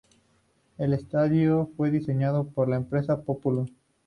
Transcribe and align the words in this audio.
El 0.79 0.93
estadio 0.93 1.69
fue 1.77 1.91
diseñado 1.91 2.47
por 2.47 2.67
la 2.67 2.75
empresa 2.77 3.21
Populous. 3.21 3.71